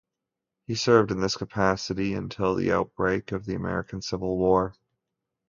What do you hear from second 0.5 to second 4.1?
He served in this capacity until the outbreak of the American